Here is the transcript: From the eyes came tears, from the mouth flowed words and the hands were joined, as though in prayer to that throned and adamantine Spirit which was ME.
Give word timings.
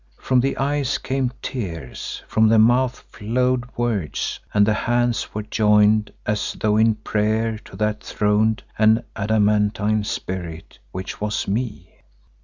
From 0.17 0.39
the 0.39 0.57
eyes 0.57 0.97
came 0.97 1.31
tears, 1.43 2.23
from 2.27 2.47
the 2.49 2.57
mouth 2.57 3.01
flowed 3.11 3.65
words 3.77 4.39
and 4.51 4.65
the 4.65 4.73
hands 4.73 5.35
were 5.35 5.43
joined, 5.43 6.11
as 6.25 6.57
though 6.59 6.75
in 6.75 6.95
prayer 6.95 7.59
to 7.65 7.75
that 7.75 8.03
throned 8.03 8.63
and 8.79 9.03
adamantine 9.15 10.03
Spirit 10.03 10.79
which 10.91 11.21
was 11.21 11.47
ME. 11.47 11.99